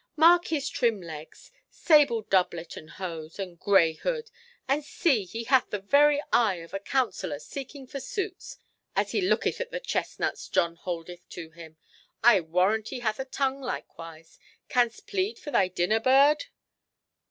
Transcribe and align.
Mark 0.15 0.47
his 0.47 0.67
trim 0.67 0.99
legs, 0.99 1.51
sable 1.69 2.23
doublet 2.23 2.75
and 2.75 2.89
hose, 2.89 3.37
and 3.37 3.59
grey 3.59 3.93
hood—and 3.93 4.83
see, 4.83 5.25
he 5.25 5.43
hath 5.43 5.69
the 5.69 5.77
very 5.77 6.19
eye 6.33 6.55
of 6.55 6.73
a 6.73 6.79
councillor 6.79 7.37
seeking 7.37 7.85
for 7.85 7.99
suits, 7.99 8.57
as 8.95 9.11
he 9.11 9.21
looketh 9.21 9.61
at 9.61 9.69
the 9.69 9.79
chestnuts 9.79 10.49
John 10.49 10.75
holdeth 10.75 11.29
to 11.29 11.51
him. 11.51 11.77
I 12.23 12.39
warrant 12.41 12.87
he 12.89 13.01
hath 13.01 13.19
a 13.19 13.25
tongue 13.25 13.61
likewise. 13.61 14.39
Canst 14.69 15.05
plead 15.05 15.37
for 15.37 15.51
thy 15.51 15.67
dinner, 15.67 15.99
bird?" 15.99 16.45